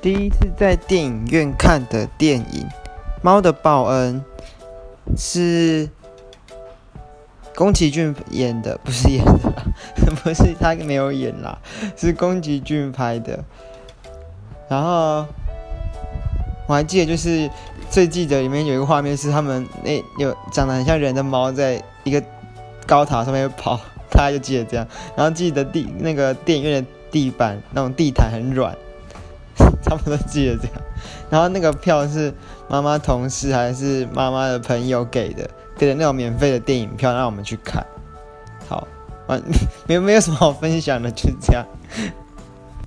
[0.00, 2.62] 第一次在电影院看的电影
[3.22, 4.22] 《猫的报恩》
[5.20, 5.88] 是
[7.54, 11.58] 宫崎骏演的，不是演的，不是他没有演啦，
[11.96, 13.42] 是宫崎骏拍的。
[14.68, 15.24] 然后
[16.66, 17.48] 我还记得，就是
[17.88, 22.22] 最记得里面有一个画面是他们那有长得很像人的猫在一个
[22.86, 23.80] 高塔上面跑，
[24.10, 24.86] 大家就记得这样。
[25.16, 28.76] 然后记得地那个电影院的地板那种地毯很软。
[30.04, 30.72] 我都记得这样，
[31.30, 32.32] 然后那个票是
[32.68, 37.84] 妈妈同事还是妈妈的朋友给的，给的那种免费的电影票让我们去看。
[38.68, 38.86] 好，
[39.26, 39.40] 完
[39.86, 41.64] 没没有什么好分享的，就这样。